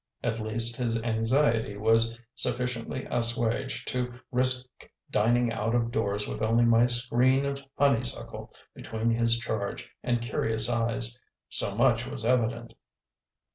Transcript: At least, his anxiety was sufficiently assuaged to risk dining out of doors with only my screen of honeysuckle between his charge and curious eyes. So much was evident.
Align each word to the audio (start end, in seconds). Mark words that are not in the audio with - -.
At 0.23 0.39
least, 0.39 0.77
his 0.77 0.99
anxiety 1.03 1.77
was 1.77 2.17
sufficiently 2.33 3.05
assuaged 3.11 3.87
to 3.89 4.15
risk 4.31 4.65
dining 5.11 5.53
out 5.53 5.75
of 5.75 5.91
doors 5.91 6.27
with 6.27 6.41
only 6.41 6.65
my 6.65 6.87
screen 6.87 7.45
of 7.45 7.61
honeysuckle 7.77 8.51
between 8.73 9.11
his 9.11 9.37
charge 9.37 9.91
and 10.01 10.19
curious 10.19 10.67
eyes. 10.71 11.19
So 11.49 11.75
much 11.75 12.07
was 12.07 12.25
evident. 12.25 12.73